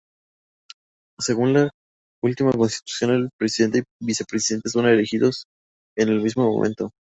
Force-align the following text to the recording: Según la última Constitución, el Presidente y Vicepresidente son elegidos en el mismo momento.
Según 1.19 1.53
la 1.53 1.69
última 2.23 2.51
Constitución, 2.53 3.11
el 3.11 3.29
Presidente 3.37 3.83
y 4.01 4.05
Vicepresidente 4.07 4.69
son 4.71 4.87
elegidos 4.87 5.45
en 5.95 6.09
el 6.09 6.21
mismo 6.23 6.51
momento. 6.51 6.89